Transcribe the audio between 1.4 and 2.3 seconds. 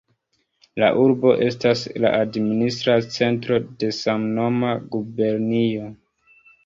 estas la